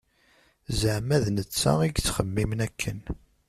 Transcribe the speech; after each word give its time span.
Zeɛma 0.79 1.17
d 1.23 1.25
netta 1.31 1.71
i 1.81 1.87
yettxemmimen 1.89 2.63
akken. 2.67 2.99